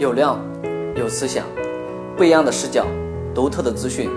[0.00, 0.38] 有料，
[0.96, 1.44] 有思想，
[2.16, 2.86] 不一样的视角，
[3.34, 4.08] 独特的资讯。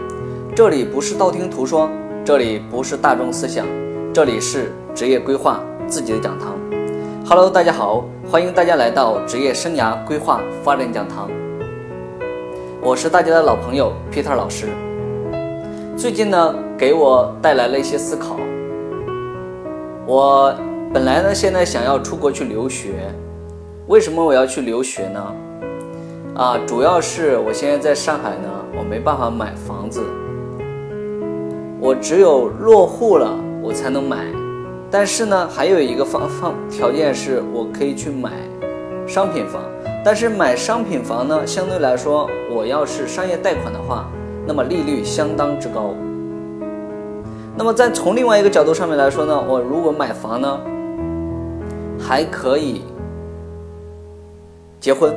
[0.56, 1.90] 这里不是道听途说，
[2.24, 3.67] 这里不是大众思想，
[4.14, 6.58] 这里是职业规划自己的讲堂。
[7.27, 11.30] Hello，大家好，欢迎大家来到职业生涯规划发展讲堂。
[12.81, 14.68] 我是大家的老朋友 Peter 老师。
[15.97, 18.38] 最近呢，给我带来了一些思考。
[20.05, 20.55] 我
[20.93, 23.13] 本来呢，现在想要出国去留学。
[23.88, 25.21] 为什么我要去留学呢？
[26.36, 30.04] 啊，主要是我现在在上海呢，我没办法买房子，
[31.79, 34.25] 我只有落户了，我才能买。
[34.89, 38.31] 但是呢，还有一个方方条件是我可以去买
[39.07, 39.61] 商品房，
[40.03, 44.07] 但是买商品房呢，相对来说，我要是商业贷款的话，
[44.47, 45.93] 那么利率相当之高。
[47.55, 50.59] 那么在从另外一个角度上面来说呢，我如果买房呢，
[51.99, 52.81] 还可以。
[54.79, 55.15] 结婚，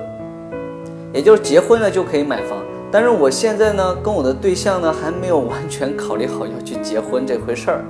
[1.12, 2.58] 也就是结婚了就可以买房。
[2.90, 7.84] 但是我现在呢，跟我的对象呢还没有完全考虑好要去结婚这回事儿，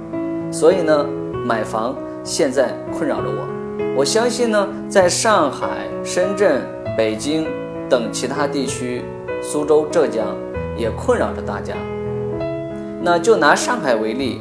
[0.51, 1.07] 所以呢，
[1.45, 3.47] 买房现在困扰着我。
[3.95, 6.63] 我相信呢，在上海、深圳、
[6.97, 7.47] 北京
[7.89, 9.05] 等其他地区，
[9.43, 10.35] 苏州、浙江
[10.77, 11.75] 也困扰着大家。
[13.03, 14.41] 那就拿上海为例，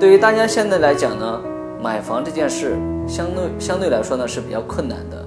[0.00, 1.40] 对于大家现在来讲呢，
[1.82, 5.17] 买房这件事相对相对来说呢是比较困难的。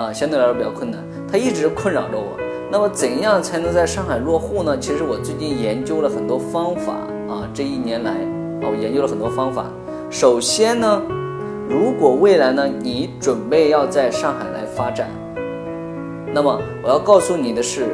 [0.00, 0.98] 啊，相对来说比较困难，
[1.30, 2.34] 它一直困扰着我。
[2.72, 4.78] 那么，怎样才能在上海落户呢？
[4.78, 6.94] 其实我最近研究了很多方法
[7.28, 8.16] 啊，这一年来啊，
[8.62, 9.66] 我研究了很多方法。
[10.08, 11.02] 首先呢，
[11.68, 15.10] 如果未来呢，你准备要在上海来发展，
[16.32, 17.88] 那么我要告诉你的是，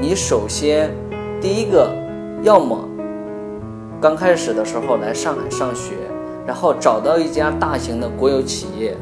[0.00, 0.90] 你首先
[1.40, 1.88] 第一个，
[2.42, 2.76] 要么
[4.00, 5.94] 刚开始的时候来上海上学，
[6.44, 8.96] 然后找到一家大型的国有企业。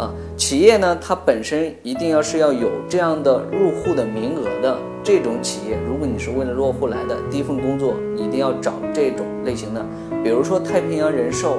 [0.00, 5.76] 啊，企业呢，它本身一定要是要有这样的入户的名额的这种企业。
[5.86, 9.84] 如果你是为了落户来的，第一份工作一定要找这种类型的，
[10.24, 11.58] 比如说太平洋人寿，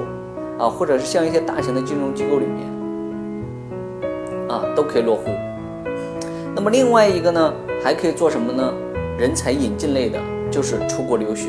[0.58, 2.66] 啊，或者是像一些大型的金融机构里面，
[4.48, 5.30] 啊，都可以落户。
[6.52, 8.74] 那么另外一个呢，还可以做什么呢？
[9.16, 10.18] 人才引进类的，
[10.50, 11.48] 就是出国留学。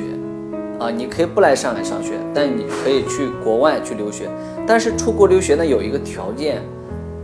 [0.79, 4.29] 啊，你可以不来上海上学，但你可以去国外去留学。
[4.67, 6.61] 但是出国留学呢，有一个条件。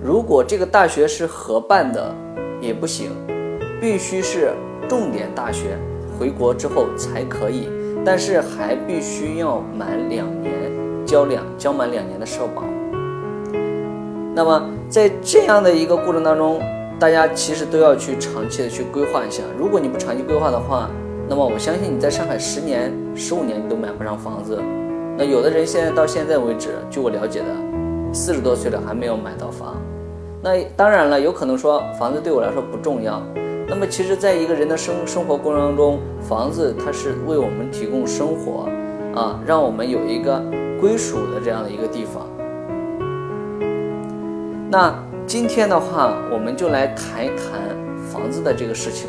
[0.02, 2.16] 如果这个大学是合办的，
[2.62, 3.12] 也不行，
[3.82, 4.54] 必须是
[4.88, 5.78] 重点大学，
[6.18, 7.68] 回国之后才可以。
[8.06, 10.54] 但是还必须要满两年，
[11.06, 12.64] 交两交满两年的社保。
[14.34, 16.62] 那么在这样的一个过程当中，
[16.98, 19.44] 大家其实都要去长期的去规划一下。
[19.58, 20.90] 如果你不长期规划的话，
[21.28, 24.58] 那么我相信你在上海十年、十五年你都买不上房子。
[25.18, 27.48] 那有的人现在到现在为止，据我了解的，
[28.14, 29.76] 四十多岁了还没有买到房。
[30.42, 33.22] 那当然了，有可能说房子对我来说不重要。
[33.68, 38.68] 那么其实，在一个人的生生活过程当中，房子它是为我们提供生活，
[39.14, 40.42] 啊，让我们有一个
[40.82, 42.26] 归属的这样的一个地方。
[44.72, 44.94] 那
[45.28, 47.78] 今天的话，我们就来谈一谈
[48.12, 49.08] 房子的这个事情。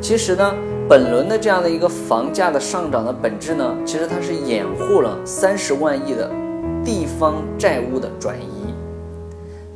[0.00, 0.52] 其实呢，
[0.88, 6.30] 本轮的这样的一个房价的上涨的本质呢，其实它是掩护了三十万亿的
[7.22, 8.74] 方债务的转移。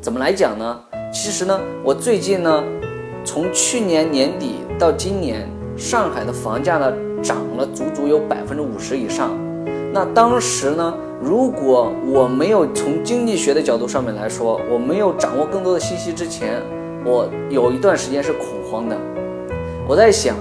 [0.01, 0.81] 怎么来讲呢？
[1.13, 2.65] 其实呢，我最近呢，
[3.25, 6.93] 从去年年底到今年，上海的房价呢
[7.23, 9.31] 涨了足足有百分之五十以上。
[9.95, 10.93] 那当时呢，
[11.23, 16.61] 如果我没有从经济学的角度上面来说，我没有掌握更多的信息之前，
[17.05, 18.97] 我有一段时间是恐慌的。
[19.87, 20.35] 我在想，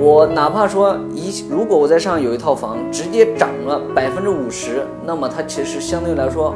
[0.00, 6.54] 我哪怕说一，如果我在上海有一套房，直接涨了百分之五十，那么它其实相对来说。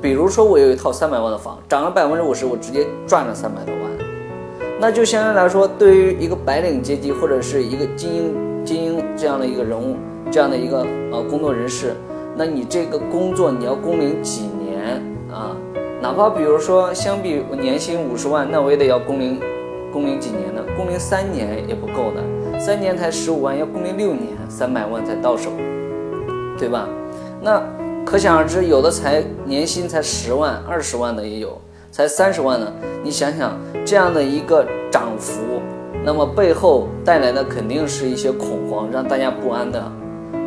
[0.00, 3.82] 比如说，我有一套三百万的房，涨了百分之五十，我直接赚了三百多万。
[4.80, 9.96] 那就相对来说，对于一个白领阶级或者是一个精英、精英这样的一个人物，
[10.30, 11.94] 这样的一个呃工作人士，
[12.34, 15.54] 那你这个工作你要工龄几年啊？
[16.00, 19.38] 哪怕比如说，相比年薪五十万，那我也得要工龄，
[19.96, 20.62] 工龄几年呢？
[20.76, 25.50] 工龄三年也不够的，三年才十五万，要工龄六年，三百万才到手，
[26.58, 26.86] 对吧？
[27.40, 27.62] 那。
[28.04, 31.60] 可想而知，有的才年薪才十万、二十万的也有，
[31.90, 32.72] 才三十万呢。
[33.02, 35.40] 你想想这样的一个涨幅，
[36.04, 39.82] 那么背后带来的肯定是一些恐慌，让大家不安的。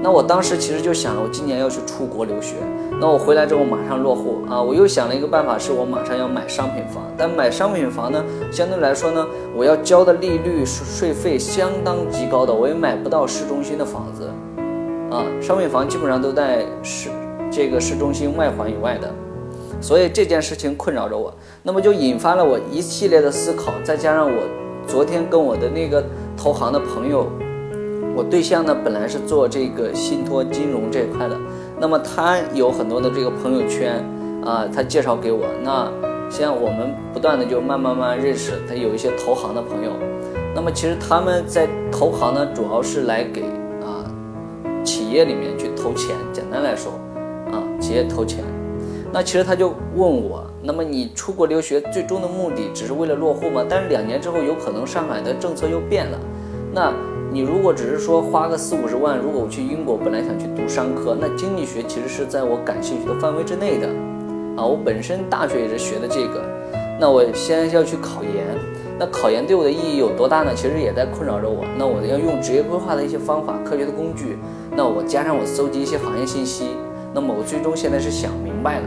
[0.01, 2.55] 那我当时其实就想了，我今年要去出国留学，
[2.99, 4.61] 那我回来之后马上落户啊。
[4.61, 9.25] 我又想了一个办法，是我马上要买商品房，但买商品房呢，相对来说呢，
[9.55, 14.29] 我要交的利率税费相当极高的，我也买不到市中心的房子
[15.09, 15.25] 啊。
[15.41, 17.09] 商品房基本上都在市。
[17.51, 19.11] 这个市中心外环以外的，
[19.81, 24.43] 所以这件事情困扰着我，那么就引发了我一系列的思考，再加上我
[24.85, 26.05] 昨天跟我的那个
[26.37, 27.25] 投行的朋友，
[28.15, 31.35] 我对象呢本来是做这个信托金融这一块的，
[31.79, 34.03] 那么他有很多的这个朋友圈
[34.43, 35.89] 啊，他介绍给我，那
[36.29, 39.91] 像我们不断的就慢慢慢认识，他有一些投行的朋友，
[40.53, 43.43] 那么其实他们在投行呢，主要是来给
[43.81, 44.03] 啊
[44.83, 46.91] 企业里面去投钱，简单来说
[47.51, 48.43] 啊企业投钱。
[49.11, 53.65] 那其实他就问我，那么你出国留学最终的目的只是为了落户吗？
[53.67, 56.19] 但是两年之后有可能上海的政策又变了，
[56.71, 56.93] 那
[57.31, 63.87] 你如果只是说花个四五十万，如果我去英国本来想去读商科，那经济学其实是在我感兴趣的范围之内的，
[64.57, 66.41] 啊，我本身大学也是学的这个，
[66.99, 68.57] 那我现在要去考研，
[68.97, 70.51] 那考研对我的意义有多大呢？
[70.55, 71.63] 其实也在困扰着我。
[71.77, 74.39] 那我要用职业规划的一些方法、科学的工具，
[74.75, 76.65] 那我加上我搜集一些行业信息，
[77.13, 78.85] 那么我最终现在是想明白了。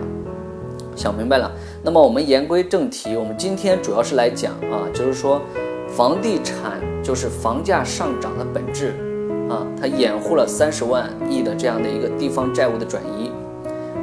[0.96, 1.50] 想明白了，
[1.82, 5.40] 那么我们言归正题，我们今天主要是来讲啊，就是说，
[5.88, 8.94] 房地产就是房价上涨的本质
[9.50, 13.30] 啊，它掩护了三十万亿的这样的一个地方债务的转移。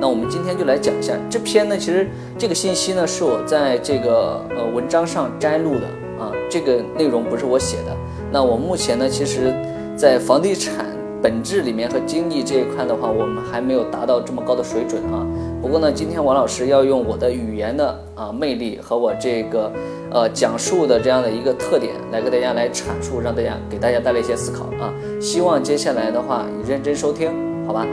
[0.02, 2.08] 那我们今天就来讲一下这篇呢，其实
[2.38, 5.86] 这个信息呢是我在这个呃文章上摘录的
[6.24, 7.96] 啊，这个内容不是我写的。
[8.32, 9.54] 那我目前呢，其实，
[9.98, 10.86] 在房地产
[11.22, 15.26] 本质里面和经济这一块的话，我们还没有达到这么高的水准啊。
[15.62, 19.72] 不过呢，今天王老师要用我的语言的啊魅力和我这个
[20.10, 24.94] 呃讲述的这样的一个特点来给大家来阐述，让大家给大家带来一些思考啊。
[25.20, 27.30] 希望接下来的话你认真收听，
[27.68, 27.86] 好吧？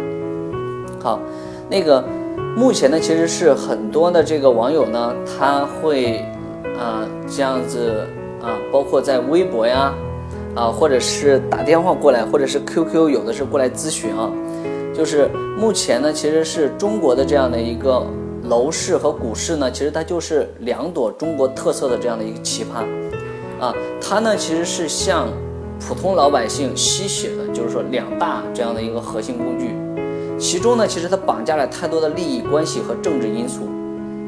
[1.02, 1.18] 好，
[1.68, 2.02] 那个
[2.56, 6.18] 目前呢，其实是很多的这个网友呢，他会
[6.78, 8.06] 啊这样子
[8.40, 9.92] 啊，包括在微博呀
[10.54, 14.30] 啊，或者是打电话过来，或者是 QQ 有的是过来咨询啊。
[14.96, 15.28] 就是
[15.58, 18.02] 目前呢，其实是中国的这样的一个
[18.44, 25.28] 楼市和股市呢，其实它就是两朵中国特色的这样的一个奇葩，啊，它呢其实是向
[25.78, 29.74] 普通老百姓吸血的，就是说两大这样的一个核心工具，
[30.38, 33.64] 其中呢其实它绑架了太多的利益关系和政治因素，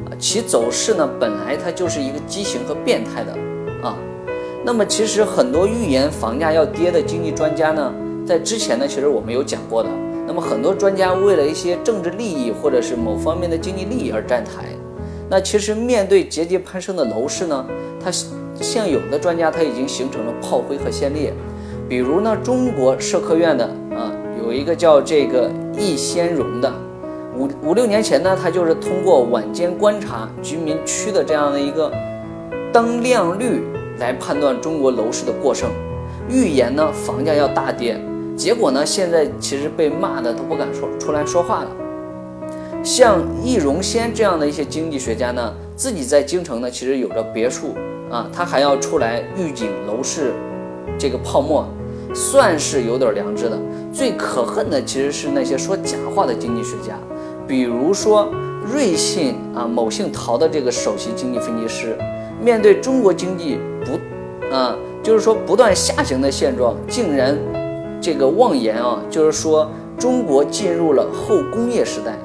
[0.05, 3.31] 啊，其走势呢本来它就是一个畸形和变态的，
[3.81, 3.97] 啊，
[4.63, 7.91] 那么其实很多预言房价要跌的经济专家呢，
[8.23, 9.89] 在之前呢其实我们有讲过的。
[10.29, 14.65] 那么很多专家为了一些政治利益或者是某方面的经济利益而站台，
[15.27, 17.65] 那其实面对节节攀升的楼市呢，
[17.99, 18.11] 它
[18.61, 21.33] 像有的专家他已经形成了炮灰和先烈，
[21.89, 26.71] 比如呢中国社科院的啊有一个叫这个易先荣的，
[27.35, 31.91] 五五六年前呢他就是通过晚间观察居民区的这样的一个
[32.71, 33.63] 灯亮率
[33.97, 35.71] 来判断中国楼市的过剩，
[36.29, 37.99] 预言呢房价要大跌。
[38.39, 38.85] 结果呢？
[38.85, 41.71] 现在其实被骂的都不敢说出来说话了。
[42.81, 47.75] 像易荣先这样的一些经济学家呢，自己在京城呢，其实有着别墅
[48.09, 50.31] 啊，他还要出来预警楼市
[50.97, 51.67] 这个泡沫，
[52.15, 53.59] 算是有点良知的。
[53.91, 56.97] 最可恨的其实是那些说假话的经济学家，
[57.45, 58.31] 比如说
[58.63, 61.97] 瑞信啊，某姓陶的这个首席经济分析师，
[62.41, 67.37] 面对中国经济不啊，就是说不断下行的现状，竟然。
[68.01, 72.17] 这个妄言啊，就是说中国进入了后工业时代，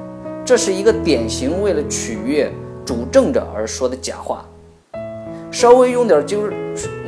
[0.45, 2.51] 这是一个典型为了取悦
[2.85, 4.45] 主政者而说的假话。
[5.51, 6.53] 稍微用点就是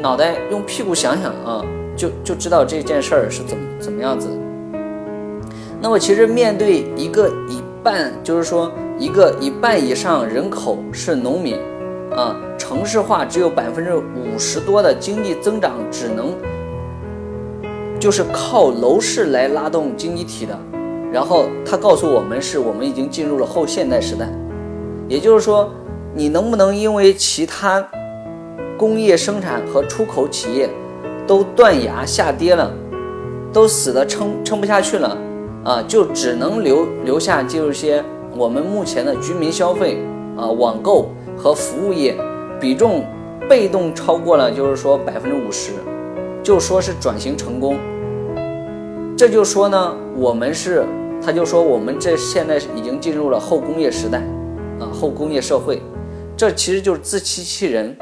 [0.01, 4.29] 脑袋用屁股想想啊，就就知道这件事儿是怎么怎么样子。
[5.81, 11.55] 那么其实面对一个一半，就是说一个一半以上人口是农民
[12.15, 16.33] 啊，城市化只有百分之五十多的经济增长，只能。
[17.99, 20.57] 就是靠楼市来拉动经济体的，
[21.11, 24.29] 然后他告诉我们是我们已经进入了后现代时代，
[25.07, 25.69] 也就是说，
[26.13, 27.85] 你能不能因为其他
[28.77, 30.69] 工业生产和出口企业
[31.25, 32.71] 都断崖下跌了，
[33.51, 35.17] 都死的撑撑不下去了
[35.63, 38.03] 啊，就只能留留下就是些
[38.35, 39.97] 我们目前的居民消费
[40.37, 42.15] 啊网购和服务业
[42.59, 43.03] 比重
[43.49, 45.71] 被动超过了就是说百分之五十。
[46.43, 47.77] 就说是转型成功，
[49.17, 50.85] 这就说呢，我们是，
[51.21, 54.19] 他就说我们这现在已经进入了后工业时代，
[54.79, 55.81] 啊，后工业社会，
[56.37, 57.93] 这其实就是自欺欺人，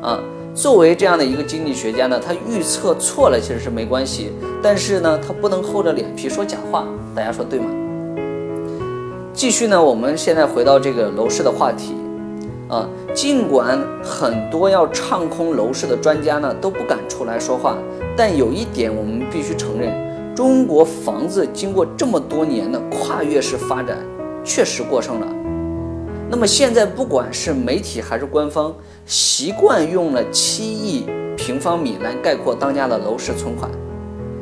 [0.00, 0.20] 啊，
[0.54, 4.30] 作为这样的一个经济学家呢，他预测错了其实是没关系，
[4.62, 7.66] 但是呢，他不能厚着脸皮说假话，大家说对吗？
[9.32, 11.94] 继续呢，我们现在回到这个楼市的话题。
[12.70, 17.76] 啊，尽管很多要唱空楼市的专家呢都不敢出来说话，
[18.16, 19.92] 但有一点我们必须承认，
[20.36, 23.98] 中国房子经过这么多年的跨越式发展，
[24.44, 25.26] 确实过剩了。
[26.30, 28.72] 那么现在不管是媒体还是官方，
[29.04, 31.04] 习惯用了七亿
[31.36, 33.68] 平方米来概括当下的楼市存款。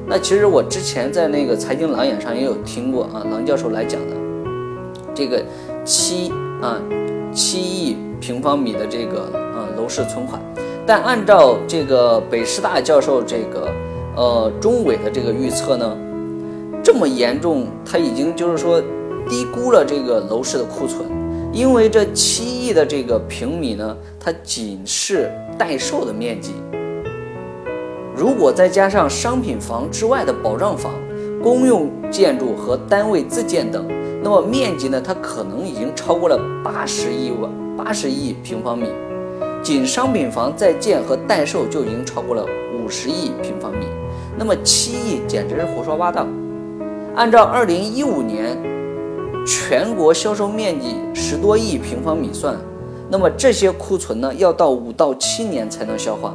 [0.06, 4.16] 那其实我之前在那个财经狼眼上也有听过啊，郎教授来讲的
[5.14, 5.42] 这个
[5.82, 6.30] 七
[6.60, 6.78] 啊
[7.32, 10.40] 七亿平方米的这个呃楼市存款。
[10.86, 13.68] 但按照这个北师大教授这个
[14.16, 15.96] 呃中伟的这个预测呢，
[16.82, 18.80] 这么严重，他已经就是说
[19.28, 21.06] 低估了这个楼市的库存。
[21.50, 26.52] 因为这七亿的这个平米呢，它仅是待售的面积。
[28.14, 30.92] 如果再加上商品房之外的保障房、
[31.42, 33.86] 公用建筑和单位自建等，
[34.22, 38.86] 那么面积呢，它可能已经超过了八十亿万八十亿平方米。
[39.62, 42.46] 仅商品房在建和待售就已经超过了
[42.82, 43.86] 五十亿平方米。
[44.36, 46.26] 那么七亿简直是胡说八道。
[47.14, 48.56] 按照二零一五年。
[49.46, 52.54] 全国销售面积十多亿平方米算，
[53.08, 56.34] 那么这些库存呢，要到五到七年才能消化。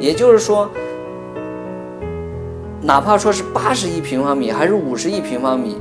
[0.00, 0.68] 也就是说，
[2.82, 5.76] 哪怕说是八十亿平方米还是五十亿平方米，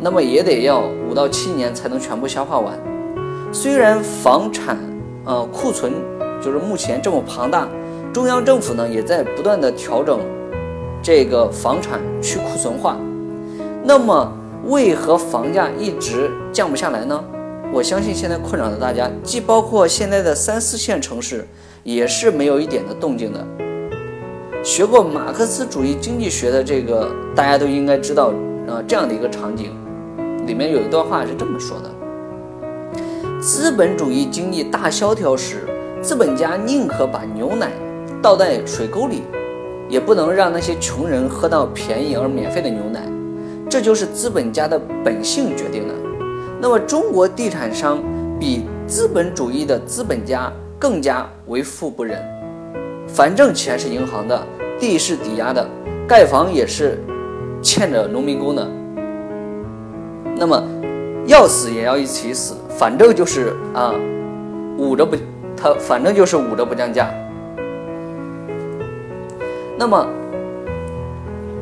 [0.00, 2.78] 那么也得要五到七年才能全部消化完。
[3.52, 4.76] 虽然房产
[5.24, 5.92] 呃库存
[6.40, 7.68] 就是目前这么庞大，
[8.12, 10.20] 中央政府呢也在不断的调整
[11.02, 12.96] 这个房产去库存化，
[13.84, 14.36] 那么。
[14.66, 17.24] 为何房价一直降不下来呢？
[17.72, 21.48] 我相信现在困扰的大家，既包括现在的三四线城市，
[21.82, 23.42] 也是没有一点的动静的。
[24.62, 28.34] 学过马克思主义经济学的这个，大家都应该知道
[28.68, 29.72] 啊，这样的一个场景，
[30.50, 31.88] 里面有一段话是这么说的：
[33.40, 35.58] 资本主义经济大萧条时，
[36.02, 37.70] 资本家宁可把牛奶
[38.20, 39.22] 倒在水沟里，
[39.88, 43.00] 也不能让那些穷人喝到便宜而免费的牛奶。
[43.68, 45.94] 这就是资本家的本性决定的。
[46.60, 48.02] 那么，中国地产商
[48.40, 52.20] 比资本主义的资本家更加为富不仁。
[53.06, 54.44] 反正钱是银行的，
[54.80, 55.64] 地是抵押的，
[56.08, 56.98] 盖房也是
[57.62, 58.68] 欠着农民工的。
[60.40, 60.64] 那么，
[61.26, 63.92] 要死也要一起死，反正就是啊，
[64.78, 65.14] 捂着不，
[65.54, 67.10] 他反正就是捂着不降价。
[69.76, 70.06] 那么，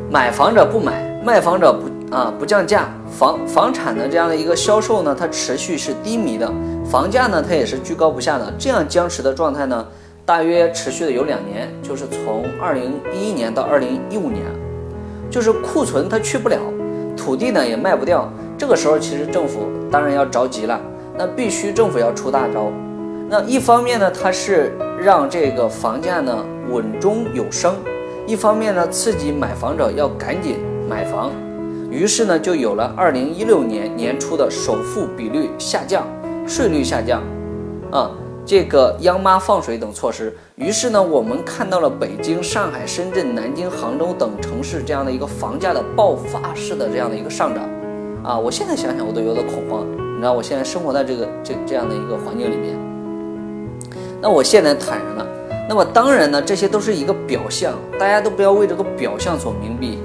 [0.09, 1.89] 买房者不买，卖房者不。
[2.11, 6.51] 啊，不降价，房房产的这样的一个销售呢，它持续是低迷的，
[6.91, 9.87] 房价呢，它也是居高不下的，这样僵持的状态呢，
[10.25, 14.43] 大约持续的有两年，就是从二零一一年到二零一五年，
[15.29, 16.57] 就是库存它去不了，
[17.15, 18.27] 土地呢也卖不掉，
[18.59, 20.81] 这个时候其实政府当然要着急了，
[21.17, 22.73] 那必须政府要出大招，
[23.31, 27.77] 那一方面呢，它是让这个房价呢稳中有升，
[28.27, 30.57] 一方面呢刺激买房者要赶紧
[30.89, 31.31] 买房。
[31.89, 36.05] 于是呢，就有了二零一六年年初的首付比率下降、
[36.47, 37.23] 税率下降，
[37.93, 38.11] 啊，
[38.45, 40.37] 这个央妈放水等措施。
[40.57, 47.65] 于是呢，我们看到了北京、上海、深圳、南京、杭州等城市这样的一个房价的爆发式的这样的一个上涨，
[48.23, 49.87] 啊，我现在想想我都有点恐慌。
[50.15, 52.77] 你知道，我现在生活在这个这这样的一个环境里面，
[54.21, 55.27] 那我现在坦然了。
[55.69, 59.99] 那么当然呢，这些都是一个表象，大家都不要为这个表象所蒙蔽，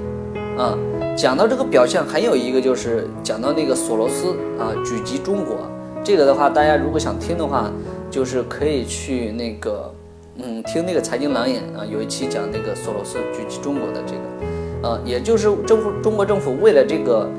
[0.60, 0.78] 啊。
[1.16, 5.56] 讲到这个表象，还有一个就是讲到那个索罗斯啊，狙击中国。
[6.02, 7.70] 这个的话，大家如果想听的话，
[8.10, 9.94] 就是可以去那个，
[10.36, 17.30] 嗯，听那个财经狼眼啊，有一期讲那个索罗斯狙击中国的这个，呃，也就是政府中国政府为了这个，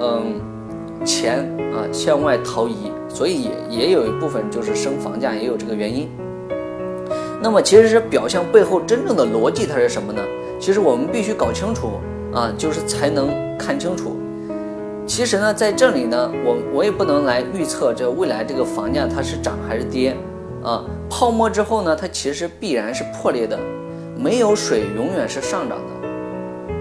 [0.00, 0.40] 嗯，
[1.04, 1.40] 钱
[1.72, 6.08] 啊向外逃移，所以也也有一部分就是升房价，也有这个原因。
[7.42, 10.22] 那么其实是表象背后真正的逻辑它是什么呢？
[10.58, 11.92] 其实我们必须搞清楚。
[12.34, 14.16] 啊，就是才能看清楚。
[15.06, 20.16] 其实呢，在这里呢，我我也不能来预测这未来这个房价它是涨还是跌。
[20.64, 23.56] 啊，泡沫之后呢，它其实必然是破裂的，
[24.18, 26.08] 没有水永远是上涨的。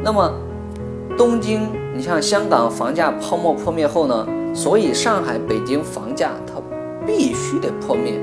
[0.03, 0.33] 那么，
[1.15, 6.61] 东京，你像香港房价泡沫破灭后呢，所以上海、北京房价它
[7.05, 8.19] 必须得破灭。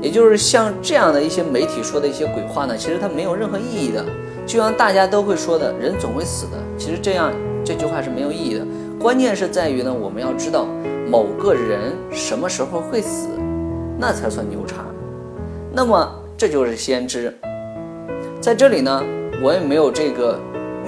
[0.00, 4.04] 也就是像这样的一些媒体说的一些鬼话呢，其实它没有任何意义的。
[4.46, 6.52] 就像大家都会说的，人总会死的。
[6.78, 7.32] 其实这样
[7.64, 8.64] 这句话是没有意义的。
[9.00, 10.66] 关键是在于呢，我们要知道
[11.10, 13.28] 某个人什么时候会死，
[13.98, 14.76] 那才算牛叉。
[15.72, 17.36] 那么这就是先知。
[18.40, 19.02] 在这里呢，
[19.42, 20.38] 我也没有这个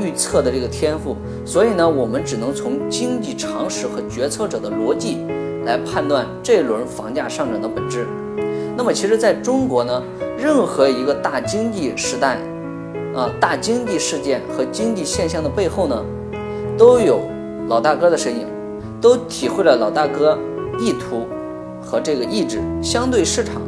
[0.00, 5.18] 预测的这个天赋，所以呢，我们只能从经济常识和决策者的逻辑
[5.64, 8.06] 来判断这轮房价上涨的本质。
[8.76, 10.02] 那么，其实在中国呢，
[10.38, 12.38] 任何一个大经济时代。
[13.12, 16.00] 啊，大经济事件和经济现象的背后呢，
[16.78, 17.20] 都有
[17.66, 18.46] 老大哥的身影，
[19.00, 20.38] 都体会了老大哥
[20.78, 21.26] 意图
[21.82, 23.60] 和这个意志，相对市场，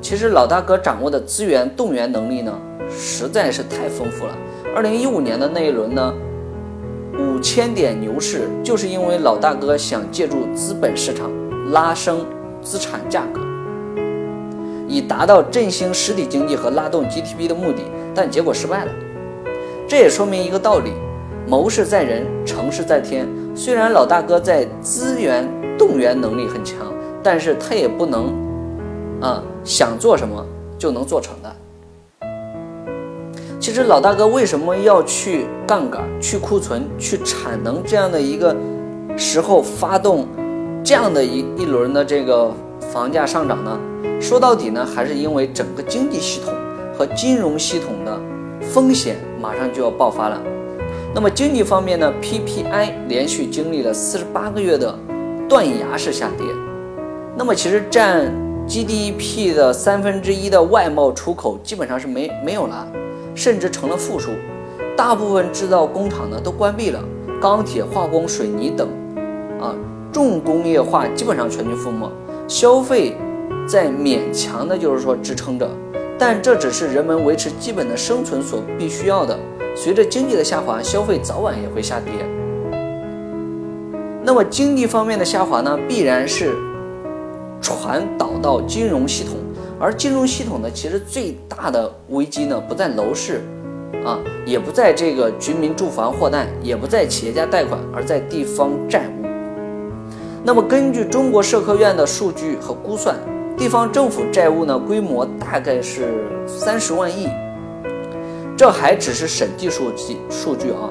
[0.00, 2.56] 其实老大哥掌握的资源动员能力呢，
[2.88, 4.38] 实在是太丰富了。
[4.74, 6.14] 二零一五年的那一轮呢，
[7.18, 11.30] 五千点牛市，就是因为老大哥想借助资本市场
[11.72, 12.24] 拉升
[12.62, 13.40] 资产价格，
[14.88, 17.82] 以达到振兴实体经济和拉动 GDP 的目的，
[18.14, 18.92] 但结果失败了。
[19.86, 20.90] 这也说明一个道理：
[21.46, 23.28] 谋事在人，成事在天。
[23.54, 25.46] 虽然老大哥在资源
[25.78, 26.78] 动员能力很强，
[27.22, 28.32] 但是他也不能，
[29.20, 30.42] 啊，想做什么
[30.78, 31.56] 就能做成的。
[33.62, 38.56] 其实老大哥为什么要去杠杆、去库存、去产能这样的一个
[39.16, 40.26] 时候发动
[40.82, 42.50] 这样的一一轮的这个
[42.92, 43.78] 房价上涨呢？
[44.20, 46.52] 说到底呢，还是因为整个经济系统
[46.92, 48.20] 和金融系统的
[48.60, 50.42] 风险马上就要爆发了。
[51.14, 54.92] 那么经济方面呢，PPI 连续经历了四十八个月的
[55.48, 56.44] 断崖式下跌。
[57.36, 58.28] 那么其实占
[58.66, 62.88] GDP 的三分之一的外贸出口基本上是没没有了，
[63.34, 64.30] 甚至成了负数。
[64.96, 67.02] 大部分制造工厂呢都关闭了，
[67.40, 68.88] 钢铁、化工、水泥等
[69.60, 69.74] 啊
[70.12, 72.10] 重工业化基本上全军覆没。
[72.46, 73.16] 消费
[73.66, 75.68] 在勉强的就是说支撑着，
[76.18, 79.38] 但这只是人们维持基本的生存所必须要的。
[79.74, 82.12] 随着经济的下滑，消费早晚也会下跌。
[84.22, 86.54] 那么经济方面的下滑呢，必然是
[87.60, 89.36] 传导到金融系统，
[89.82, 93.40] 而金融系统呢，其实最大的危机呢，不在楼市，
[94.04, 99.26] 啊，也不在这个居民住房货贷，也不在企业家贷款，而在地方债务。
[100.44, 103.16] 那么根据中国社科院的数据和估算，
[103.58, 106.14] 地方政府债务呢，规模大概是
[106.46, 107.28] 三十万亿。
[108.56, 110.90] 这还只是审计数据数据啊，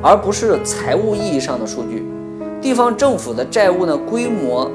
[0.00, 2.06] 而不是财务意义上的数据。
[2.60, 4.70] 地方政府的债务呢，规模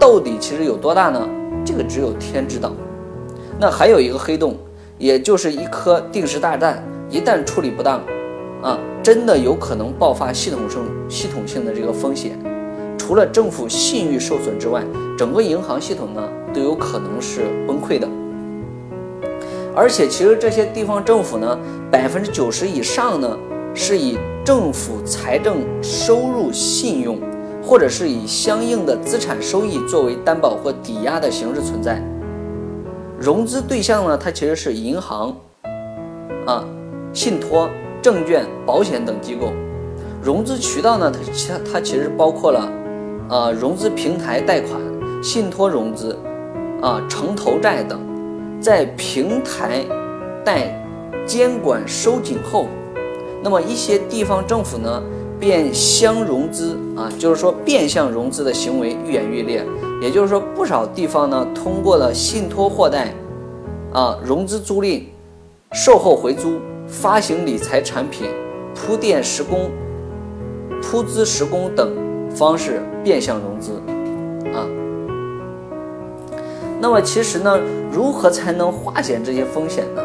[0.00, 1.28] 到底其实有多大呢？
[1.62, 2.72] 这个只有天知道。
[3.58, 4.54] 那还有一个黑洞，
[4.98, 8.02] 也就是一颗定时炸弹，一旦处理不当，
[8.62, 12.38] 啊，真的有可能爆发系统性系统性的这个风险。
[12.98, 14.82] 除了政府信誉受损之外，
[15.16, 18.06] 整个银行系统呢都有可能是崩溃的。
[19.74, 21.58] 而且，其实这些地方政府呢，
[21.90, 23.38] 百分之九十以上呢，
[23.74, 27.18] 是以政府财政收入信用，
[27.62, 32.02] 或者是以相应的资产收益作为担保或抵押的形式存在。
[33.18, 35.34] 融资对象呢，它其实是银行、
[36.46, 36.64] 啊、
[37.12, 37.68] 信托、
[38.02, 39.52] 证券、保险等机构。
[40.22, 42.70] 融资渠道呢，它它它其实包括了，
[43.30, 44.80] 呃，融资平台贷款、
[45.22, 46.18] 信托融资、
[46.82, 48.00] 啊，城投债等。
[48.58, 49.84] 在平台
[50.44, 50.74] 贷
[51.26, 52.66] 监管收紧后，
[53.42, 55.02] 那么一些地方政府呢，
[55.38, 59.64] 变相融资啊，就是说变相融资的行为愈演愈烈。
[60.00, 63.14] 也就是说，不少地方呢，通过了信托货贷、
[63.92, 65.04] 啊融资租赁、
[65.72, 68.28] 售后回租、发行理财产品、
[68.74, 69.70] 铺垫施工、
[70.82, 71.92] 铺资施工等
[72.30, 73.72] 方式变相融资。
[74.52, 74.68] 啊
[76.78, 77.58] 那么其实呢，
[77.90, 80.02] 如何才能化解这些风险呢？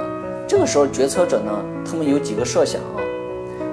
[0.48, 1.52] 这个时候，决策者呢，
[1.86, 3.04] 他们有几个设想啊，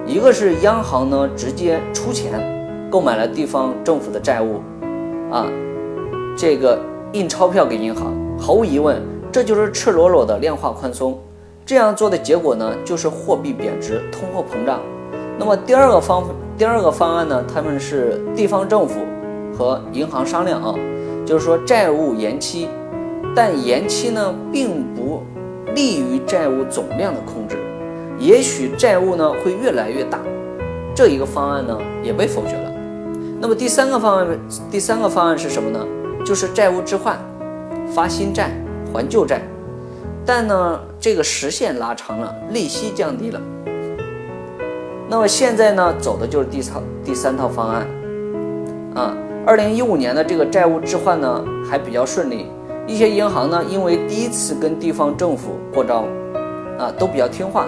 [0.05, 2.33] 一个是央行呢直接出钱
[2.89, 4.61] 购买了地方政府的债务，
[5.31, 5.47] 啊，
[6.41, 6.79] 这个
[7.11, 11.19] 印钞票给银行，毫无疑问，这就是赤裸裸的量化宽松。
[11.65, 14.79] 这样做的结果呢，就是货币贬值、通货膨胀。
[15.37, 16.23] 那么第二个方
[16.57, 19.01] 第二个方案呢，他们是地方政府
[19.53, 20.73] 和银行商量啊，
[21.25, 22.69] 就是说债务延期。
[23.35, 25.21] 但延期呢，并不
[25.75, 27.57] 利于债务总量的控制，
[28.17, 30.17] 也许债务呢会越来越大。
[30.95, 32.71] 这一个方案呢也被否决了。
[33.41, 34.39] 那么第三个方案，
[34.71, 35.85] 第三个方案是什么呢？
[36.25, 37.17] 就是债务置换，
[37.93, 38.51] 发新债
[38.93, 39.41] 还旧债。
[40.25, 43.41] 但呢，这个时限拉长了，利息降低了。
[45.09, 47.87] 那么现在呢，走的就是第三第三套方案。
[48.93, 49.13] 啊，
[49.45, 52.45] 二零一五年的这个债务置换呢还比较顺利。
[52.85, 56.05] 一些银行呢，因为第一次跟地方政府过招，
[56.77, 57.65] 啊，都比较听话。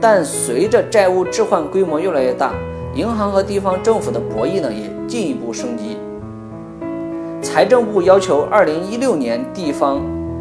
[0.00, 2.52] 但随着债务置换规模越来越大，
[2.94, 5.96] 银行和地方政府的博弈呢，也进一步升级。
[7.44, 10.00] 财政部要求，二零一六年地方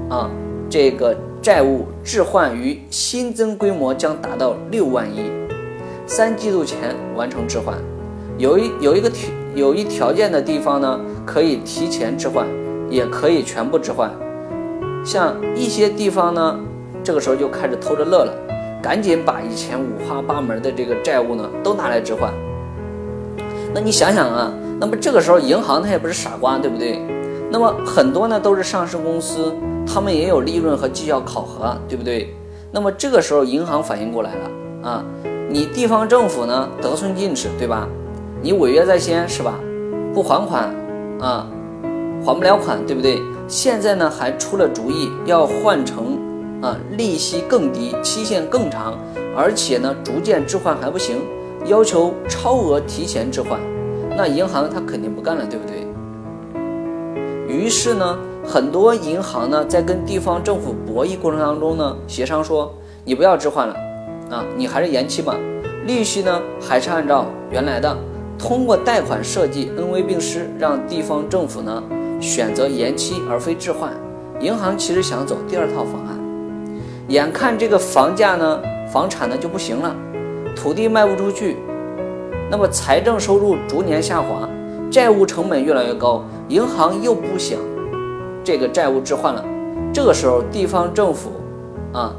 [0.10, 0.32] 啊
[0.70, 5.30] 这个债务置换于新增规模将达到六万亿，
[6.08, 7.78] 三季度前完成置换。
[8.38, 12.48] 有一有一个条有一条件的地方呢，可以提前置换，
[12.90, 14.10] 也可以全部置换。
[15.06, 16.58] 像一些地方呢，
[17.04, 18.34] 这个时候就开始偷着乐了，
[18.82, 22.34] 赶紧把以前五花八门的这个债务呢都拿来置换。
[23.74, 27.02] 那你想想啊，那么这个时候银行它也不是傻瓜，对不对？
[27.50, 29.56] 那么很多呢都是上市公司，
[29.88, 32.36] 他们也有利润和绩效考核，对不对？
[32.70, 35.06] 那么这个时候银行反应过来了啊，
[35.50, 37.88] 你地方政府呢得寸进尺，对吧？
[38.42, 39.58] 你违约在先是吧？
[40.14, 40.64] 不还款
[41.22, 41.48] 啊，
[42.26, 43.22] 还不了款，对不对？
[43.48, 46.20] 现在呢还出了主意，要换成
[46.62, 49.00] 啊利息更低、期限更长，
[49.34, 51.22] 而且呢逐渐置换还不行，
[51.68, 53.58] 要求超额提前置换，
[54.16, 55.88] 那银行他肯定不干了，对不对？
[57.48, 62.74] 于是呢，很多银行呢在跟地方政府博弈过程当中呢，协商说
[63.04, 63.76] 你不要置换了，
[64.30, 65.36] 啊，你还是延期吧，
[65.86, 67.96] 利息呢还是按照原来的，
[68.38, 71.84] 通过贷款设计恩威并施，让地方政府呢。
[72.22, 73.92] 选择延期而非置换，
[74.40, 76.18] 银行其实想走第二套方案。
[77.10, 79.94] 眼看这个房价呢，房产呢就不行了，
[80.56, 81.58] 土地卖不出去，
[82.54, 84.48] 那么财政收入逐年下滑，
[84.92, 87.58] 债务成本越来越高，银行又不想
[88.44, 89.44] 这个债务置换了。
[89.92, 91.32] 这个时候地方政府
[91.92, 92.14] 啊，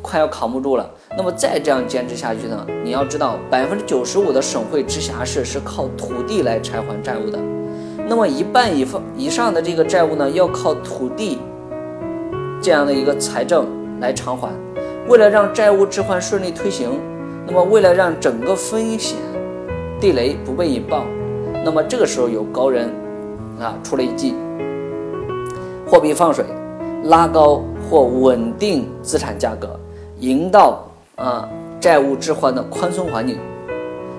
[0.00, 0.88] 快要扛不住了。
[1.16, 2.64] 那么再这样坚持下去呢？
[2.84, 7.36] 你要知道，百分之九十五的省会直辖市是靠土地来偿还债务的。
[8.06, 11.40] 那么一半以上以上的这个债务呢，要靠土地
[12.60, 13.66] 这样的一个财政
[13.98, 14.48] 来偿还。
[15.08, 17.00] 为了让债务置换顺利推行，
[17.48, 19.18] 那么为了让整个风险
[20.02, 21.04] 地雷不被引爆，
[21.64, 22.90] 那么这个时候有高人
[23.60, 24.34] 啊出了一计：
[25.86, 26.44] 货币放水，
[27.04, 29.78] 拉高或稳定资产价格，
[30.18, 30.84] 营造
[31.14, 33.38] 啊债务置换的宽松环境。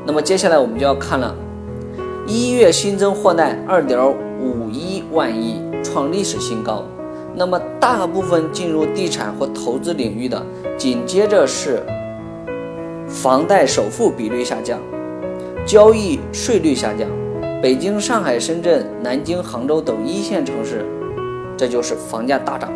[0.06, 1.36] 那么接下来我们就要看了。
[2.26, 4.00] 一月新增货贷二点
[4.40, 6.82] 五一万亿，创历史新高。
[7.36, 10.42] 那么大部分进入地产或投资领域的，
[10.78, 11.84] 紧接着是
[13.06, 14.80] 房贷首付比率下降，
[15.66, 17.08] 交易税率下降。
[17.62, 20.86] 北京、上海、深圳、南京、杭州等一线城市，
[21.56, 22.70] 这就是房价大涨。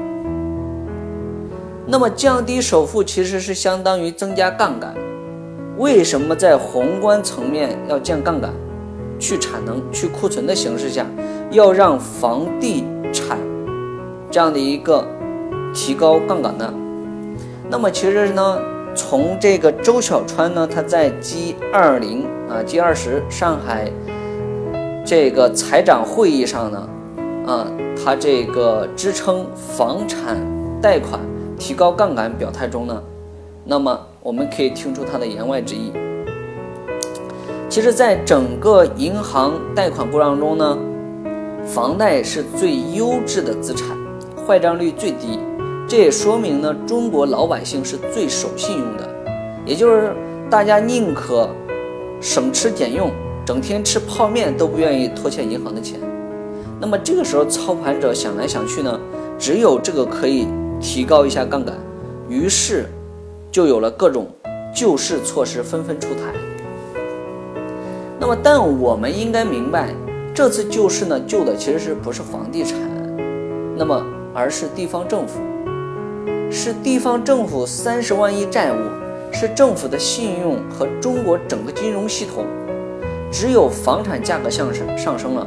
[1.86, 4.94] 那么降低首付其实是相当于增加杠杆。
[5.78, 8.52] 为什么在宏观层面要降杠杆？
[9.20, 11.06] 去产能、去库存的形式下，
[11.52, 13.38] 要让房地产
[14.32, 15.06] 这样的一个
[15.74, 16.74] 提高杠杆呢？
[17.70, 18.60] 那么其实呢，
[18.98, 23.90] 从这个周小川呢，他在 G 二零啊 G 二十上海
[25.06, 26.90] 这个财长会议上呢，
[27.46, 27.68] 啊，
[28.04, 30.36] 他这个支撑房产
[30.82, 31.22] 贷款
[31.60, 33.02] 提高杠杆表态中呢，
[33.64, 35.94] 那么我们可以听出他的言外之意。
[37.70, 40.78] 其实，在整个银行贷款过程中呢，
[41.66, 43.96] 房贷是最优质的资产，
[44.48, 45.40] 坏账率最低。
[45.90, 49.10] 这也说明呢，中国老百姓是最守信用的，
[49.66, 50.14] 也就是
[50.50, 51.50] 大家宁可
[52.20, 53.10] 省吃俭用，
[53.46, 55.98] 整天吃泡面都不愿意拖欠银行的钱。
[56.78, 59.00] 那么这个时候，操盘者想来想去呢，
[59.40, 60.46] 只有这个可以
[60.82, 61.74] 提高一下杠杆，
[62.28, 62.90] 于是
[63.50, 64.28] 就有了各种
[64.76, 66.34] 救市措施纷纷出台。
[68.20, 69.96] 那么，但我们应该明白，
[70.34, 72.78] 这次救市呢，救的其实是不是房地产，
[73.78, 75.40] 那么而是地方政府，
[76.50, 78.78] 是地方政府三十万亿债务，
[79.34, 82.46] 是政府的信用和中国整个金融系统。
[83.30, 85.46] 只有房产价格上升上升了，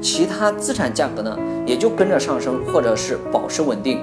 [0.00, 3.98] 其他资产价格呢也就跟着上升，或者是保持稳定。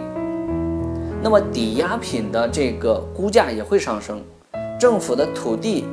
[1.22, 4.20] 那么抵押品的这个估价也会上升，
[4.80, 5.86] 政府的土地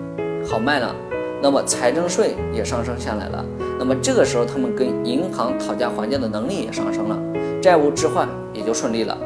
[0.49, 0.95] 好卖了。
[1.43, 3.45] 那么财政税也上升下来了，
[3.79, 7.19] 那么这个时候他们跟银行讨价还价的能力也上升了，
[7.61, 9.17] 债务置换也就顺利了。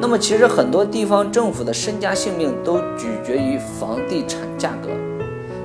[0.00, 4.88] 那么其实很多地方政府的身家性命都取决于房地产价格，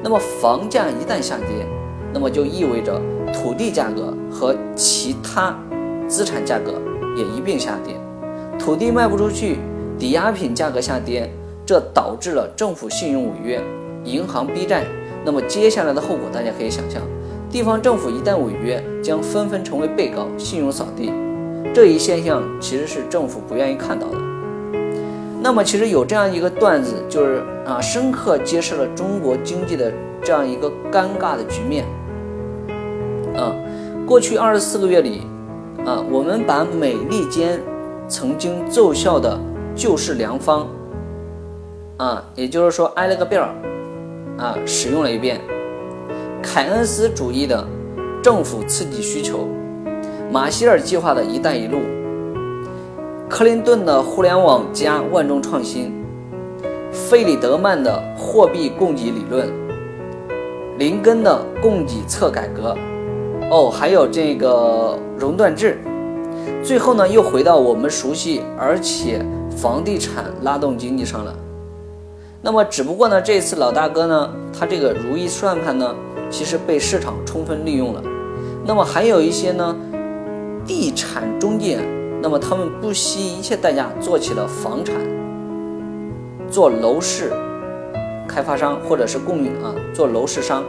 [0.04, 1.66] 那么房价一旦下跌，
[2.14, 3.02] 那么就意味着
[3.34, 5.58] 土地价格和其他
[6.08, 6.74] 资产价格
[7.18, 7.96] 也一并下跌，
[8.58, 9.58] 土地卖不出去，
[9.98, 11.30] 抵押品价格下跌，
[11.66, 13.62] 这导致了政府信用违约，
[14.06, 14.86] 银行逼债。
[15.26, 17.02] 那么接下来的后果，大家可以想象，
[17.50, 21.12] 地方政府一旦违约，将纷纷成为被告，信用扫地。
[21.74, 24.18] 这一现象其实是政府不愿意看到的。
[25.42, 29.92] 那么，其实有这样一个段子，就是啊，深刻揭示了中国经济的
[30.22, 31.86] 这样一个尴尬的局面。
[33.36, 33.56] 啊，
[34.06, 35.22] 过去二十四个月里，
[35.86, 37.60] 啊，我们把美利坚
[38.08, 39.40] 曾经奏效的
[39.76, 40.68] 救市良方，
[41.98, 43.50] 啊，也就是说挨了个遍儿。
[44.38, 45.42] 啊，使用了一遍
[46.42, 47.68] 凯恩斯主义的
[48.24, 49.50] 政府刺激需求，
[50.32, 51.80] 马歇尔计划的一带一路，
[53.28, 55.92] 克林顿的互联网加万众创新，
[56.92, 59.50] 费里德曼的货币供给理论，
[60.78, 62.78] 林根的供给侧改革，
[63.50, 65.80] 哦，还有这个熔断制，
[66.64, 69.26] 最后呢，又回到我们熟悉，而且
[69.58, 71.34] 房地产拉动经济上了。
[72.40, 75.96] 那么，只不过呢，这次老大哥呢，他这个如意算盘呢，
[76.30, 78.04] 其实被市场充分利用了。
[78.64, 79.76] 那么还有一些呢，
[80.70, 81.80] 地产中介，
[82.22, 84.96] 那么他们不惜一切代价做起了房产，
[86.48, 87.34] 做楼市
[88.28, 90.64] 开发商或者是供应啊，做楼市商，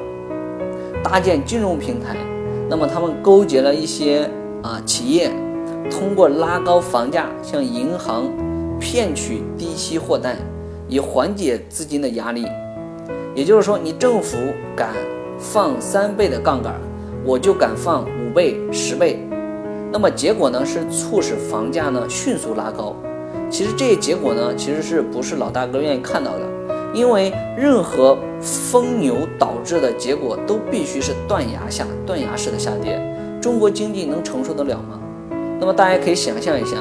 [1.05, 2.17] 搭建金融平台。
[2.67, 4.27] 那么他们勾结了一些
[4.63, 5.31] 啊企业，
[5.91, 8.25] 通过拉高房价向银行
[8.81, 10.35] 骗取低息货贷。
[10.89, 12.47] 以缓解资金的压力，
[13.35, 14.39] 也就是说，你政府
[14.75, 14.89] 敢
[15.39, 16.81] 放三倍的杠杆，
[17.23, 19.25] 我就敢放五倍、十倍。
[19.93, 22.95] 那么结果呢，是促使房价呢迅速拉高。
[23.51, 26.47] 其实这些结果呢，其实是不是老大哥愿意看到的？
[26.95, 33.01] 因为任何疯牛导致的结果都必须是断崖下、断崖式的下跌。
[33.41, 35.01] 中国经济能承受得了吗？
[35.59, 36.77] 那么大家可以想象一下。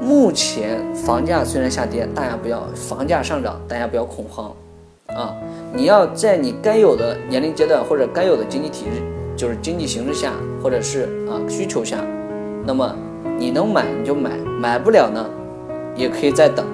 [0.00, 4.52] 目前房价虽然下跌，大家不要房价上涨，大家不要恐慌，
[5.08, 5.34] 啊，
[5.74, 9.02] 你要在你该有的年龄阶段或者该有的经济体制，
[9.36, 10.32] 就是经济形势下，
[10.62, 11.98] 或者是啊需求下，
[12.68, 12.94] 那么
[13.38, 15.24] 你能买你就买，买不了呢，
[15.96, 16.66] 也可以再等，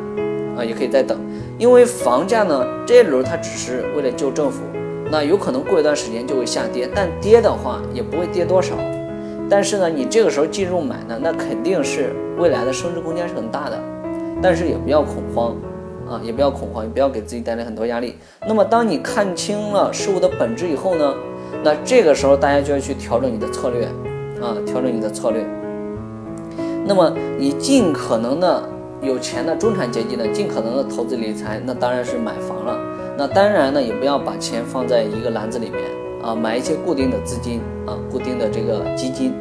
[0.59, 1.17] 啊，也可以再等，
[1.57, 4.65] 因为房价呢这一轮它只是为了救政府，
[5.09, 8.75] 那有可能过一段时间就会下跌，但跌的话也不会跌多少。
[9.49, 13.79] 但是呢，你这个时候进入买呢，那肯定是未来的升值空间是很大的，
[14.43, 15.55] 但是也不要恐慌，
[16.11, 18.17] 啊，也不要恐慌，也不要给自己带来很多压力。
[18.49, 21.15] 那么，当你看清了事物的本质以后呢，
[21.63, 23.85] 那这个时候大家就要去调整你的策略，
[24.43, 25.47] 啊，调整你的策略。
[26.87, 28.69] 那么，你尽可能的
[29.01, 32.79] 有钱的中产阶级呢，尽可能的投资理财，那当然是买房了。
[33.17, 35.81] 那当然呢，也不要把钱放在一个篮子里面。
[36.23, 39.35] 啊，买一些固定的资金啊，固定的这个基金，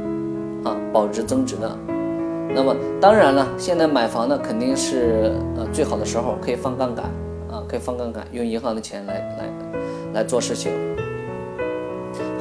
[0.65, 1.77] 啊，保值增值的。
[2.53, 7.05] 那么当然了，现在买房呢肯定是呃最好的时候，可以放杠杆
[7.49, 9.45] 啊，可以放杠杆，用银行的钱来来
[10.15, 10.73] 来做事情。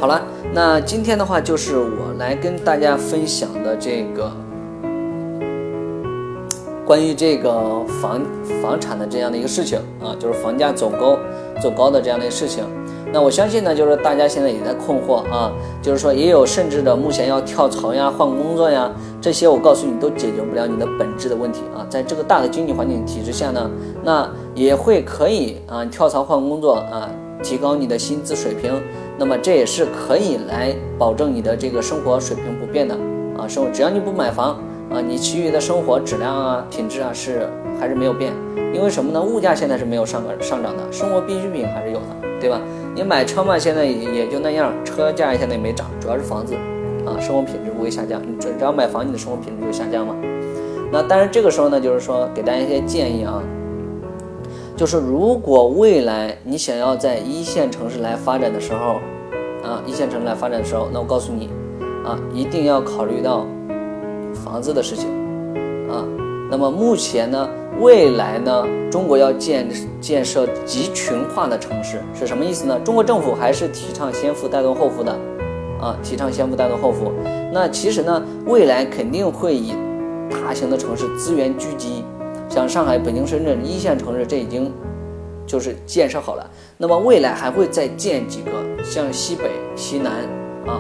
[0.00, 0.20] 好了，
[0.52, 4.28] 那今天的话就是我来跟大家分享的这个
[6.84, 8.20] 关于这个房
[8.60, 11.16] 房产的这样的一个事情啊，就是房价走高
[11.62, 12.64] 走高的这样的一个事情。
[13.12, 18.90] 那我相信呢，就是大家现在也在困惑啊，就是说也有甚至的目前要跳槽呀、换工作呀，
[19.20, 21.86] 这些我告诉你都解决不了你的本质的问题啊。
[21.90, 23.70] 在这个大的经济环境体制下呢，
[24.02, 27.08] 那也会可以啊跳槽换工作啊，
[27.42, 28.72] 提高你的薪资水平，
[29.18, 32.94] 那么这也是可以来保证你的这个生活水平不变的
[33.38, 33.46] 啊。
[33.46, 34.58] 生活只要你不买房
[34.90, 37.48] 啊，你其余的生活质量啊、品质啊是
[37.80, 38.32] 还是没有变，
[38.74, 39.20] 因为什么呢？
[39.20, 42.06] 物价现在是没有上个上涨的，生活必需品还是有的，
[42.40, 42.60] 对吧？
[42.94, 46.54] 你买车嘛，现在也也就那样，车价现在也没涨，主要是房子，
[47.06, 48.20] 啊，生活品质不会下降。
[48.20, 50.14] 你只只要买房，你的生活品质就下降嘛。
[50.90, 53.42] 那但是这个时候呢，就是说给大家一些建议啊，
[54.76, 59.00] 就是如果未来你想要在一线城市来发展的时候，
[59.66, 61.48] 啊，一线城市来发展的时候，那我告诉你，
[62.04, 63.46] 啊，一定要考虑到
[64.34, 65.08] 房子的事情，
[65.90, 66.04] 啊，
[66.50, 67.48] 那么目前呢？
[67.80, 69.66] 未来呢，中国要建
[69.98, 72.78] 建设集群化的城市是什么意思呢？
[72.80, 75.10] 中国政府还是提倡先富带动后富的，
[75.80, 77.10] 啊，提倡先富带动后富。
[77.50, 79.72] 那其实呢，未来肯定会以
[80.30, 82.04] 大型的城市资源聚集，
[82.48, 84.70] 像上海、北京、深圳一线城市，这已经
[85.46, 86.48] 就是建设好了。
[86.76, 88.50] 那么未来还会再建几个，
[88.84, 90.12] 像西北、西南
[90.66, 90.78] 啊、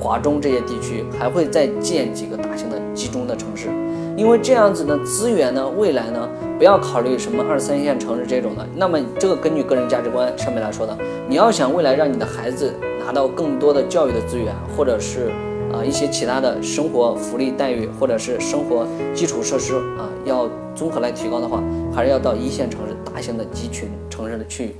[0.00, 3.68] 华中这些地区，还会再建几个大型的集中的城市。
[4.16, 8.64] 因为这样子的，资源呢，未来呢，不要考虑什么二三线城市这种的。
[8.76, 10.96] 那么这个根据个人价值观上面来说的，
[11.28, 12.72] 你要想未来让你的孩子
[13.04, 15.32] 拿到更多的教育的资源，或者是
[15.72, 21.60] 啊一些其他的生活福利待遇，或者是生活基础设施啊，要综合来提高的话，
[21.92, 24.76] 还是要到一线城市大型的集群城市的区域，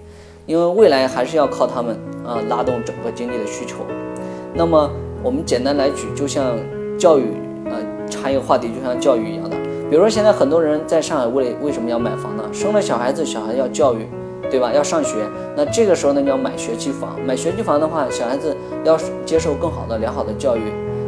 [0.47, 3.79] 因为未来还是要靠他们啊拉动整个经济的需求。
[4.55, 4.89] 那么
[5.25, 6.57] 我们简单来举，就像
[6.97, 7.25] 教育。
[8.15, 9.57] 插一个话题，就像教育一样的，
[9.91, 12.45] 比如说现在很多人在上海为为什么要买房呢？
[12.53, 14.07] 生了小孩子，小孩要教育，
[14.51, 14.73] 对吧？
[14.73, 15.17] 要上学，
[15.57, 17.19] 那这个时候呢，你要买学区房。
[17.27, 18.97] 买学区房的话，小孩子要
[19.27, 20.61] 接受更好的、良好的教育。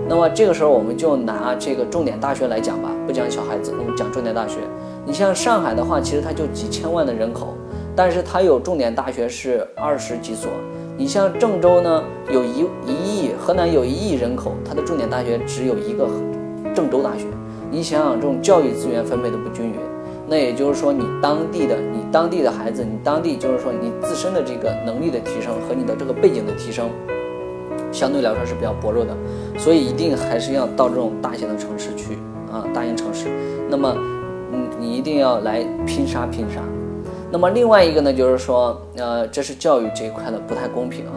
[0.08, 4.58] 那么这个时候，我们就拿这个重点大学来讲吧，不讲小孩子，我们讲重点大学。
[5.04, 7.54] 你像上海的话，其实它就几千万的人口，
[7.94, 10.50] 但是它有重点大学是二十几所。
[10.98, 16.08] 你像郑州呢，有一一亿，河南有一亿人口，它的重点大学只有一个。
[16.74, 17.26] 郑州大学，
[17.70, 19.76] 你想想这种教育资源分配的不均匀，
[20.28, 26.88] 那也就是说你当地的你当地的孩子，你当地就是说你自身的这个能力的提升和你的这个背景的提升，
[27.92, 29.16] 相对来说是比较薄弱的，
[29.58, 32.18] 所以一定还是要到这种大型的城市去
[32.50, 33.28] 啊，大型城市，
[33.68, 33.94] 那么，
[34.52, 36.60] 嗯，你一定要来拼杀拼杀。
[37.30, 41.12] 那么另外一个呢，就是说，呃，这是教育这一块的不太公平啊。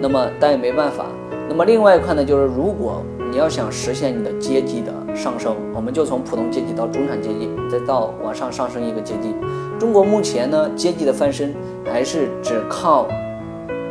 [0.00, 1.06] 那么但也没办法。
[1.48, 3.02] 那么另外一块呢，就是如果
[3.32, 9.34] 你要想实现你的阶级的上升，我们就从普通阶级到中产阶级，再到往上上升一个阶级。
[9.80, 11.54] 中国目前呢，阶级的翻身
[11.90, 13.08] 还是只靠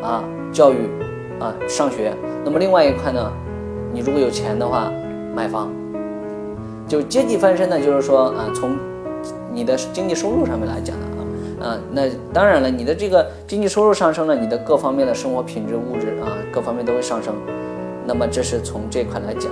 [0.04, 0.24] 啊
[0.54, 0.88] 教育
[1.40, 2.14] 啊上学。
[2.46, 3.34] 那么另外一块呢，
[3.92, 4.92] 你如果有钱的话，
[5.36, 5.72] 买房。
[6.88, 8.78] 就阶级翻身呢，就是说啊，从
[9.52, 11.66] 你的经济收入上面来讲的。
[11.66, 17.34] 啊，那当然了，你的这个经济收入上升了，你的各方面的生活品质、物质啊，各方面都会上升。
[18.06, 19.52] 那么这是从这块来讲，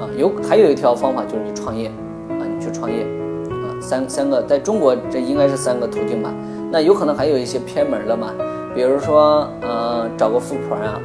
[0.00, 3.02] 啊，有还有一条方法就是你创业，啊，你去创业，
[3.50, 6.32] 啊，三三个在中国这应该是三个途径吧。
[6.70, 8.32] 那有可能还有一些偏门了嘛，
[8.74, 11.00] 比如说呃找个富婆呀，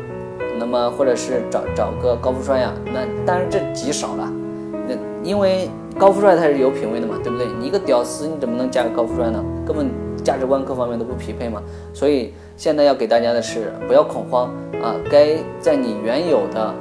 [0.60, 4.32] 那么或者是找找个高富帅呀，那当然这极少了，
[4.88, 7.48] 那因为高富帅他是有品位的嘛，对不对？
[7.60, 9.44] 你一个屌丝你怎么能嫁给高富帅呢？
[9.66, 9.88] 根本。
[10.24, 14.50] 价值观各方面都不匹配嘛，所以现在要给大家的是不要恐慌
[14.84, 16.76] 啊，该在你原有的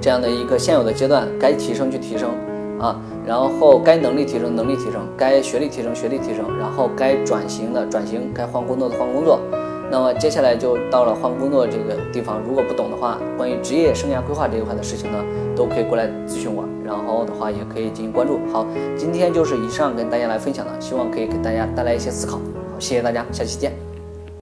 [0.00, 2.30] 这样的一个现有的阶段，该提升去提升
[2.78, 9.40] 啊，然后该能力提升能力提升，该学历提升学历提升，然后该转型的转型，该换工作的换工作。
[9.90, 15.18] 那么接下来就到了换工作这个地方，如果不懂的话，关于职业生涯规划这一块的事情呢，
[15.54, 18.40] 都可以过来咨询我，然后的话也可以进行关注。
[18.52, 22.36] 好，今天就是以上跟大家来分享的，希望可以给大家带来一些思考。
[22.36, 23.93] 好，谢谢大家，下期见。